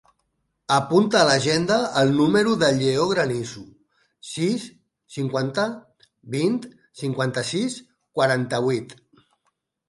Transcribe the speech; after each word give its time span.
Apunta 0.75 1.17
a 1.17 1.25
l'agenda 1.29 1.75
el 1.99 2.13
número 2.21 2.55
del 2.63 2.79
Lleó 2.83 3.03
Granizo: 3.11 3.61
sis, 4.29 4.65
cinquanta, 5.19 5.67
vint, 6.37 6.59
cinquanta-sis, 7.03 7.77
quaranta-vuit. 8.23 8.99